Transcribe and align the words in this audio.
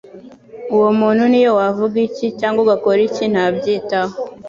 uwo 0.75 0.89
muntu 0.99 1.23
n'iyo 1.27 1.51
wavuga 1.59 1.95
iki 2.07 2.25
cyangwa 2.39 2.59
ugakora 2.63 2.99
iki 3.09 3.25
ntabyitaho 3.33 4.13